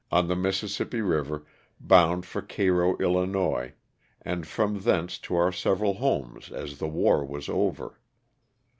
[0.11, 1.45] on the Mississippi river,
[1.79, 3.73] bound for Cairo, 111.,
[4.23, 7.99] and from thence to our several homes as the war was over.